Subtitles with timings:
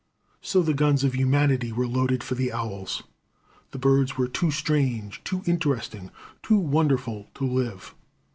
[0.41, 3.03] So the guns of humanity were loaded for the owls.
[3.69, 6.09] The birds were too strange, too interesting,
[6.41, 7.93] too wonderful to live.